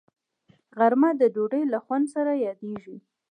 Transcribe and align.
غرمه 0.77 1.09
د 1.21 1.21
ډوډۍ 1.33 1.63
له 1.73 1.79
خوند 1.85 2.05
سره 2.15 2.31
یادیږي 2.45 2.97